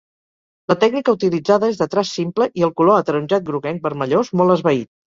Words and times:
La 0.71 0.77
tècnica 0.83 1.15
utilitzada 1.17 1.69
és 1.75 1.79
de 1.83 1.89
traç 1.93 2.15
simple 2.15 2.49
i 2.63 2.67
el 2.71 2.75
color 2.83 3.05
ataronjat 3.05 3.49
groguenc-vermellós 3.53 4.37
molt 4.43 4.61
esvaït. 4.61 4.95